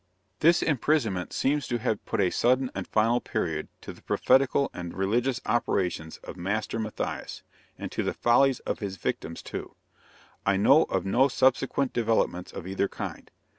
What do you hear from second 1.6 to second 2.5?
to have put a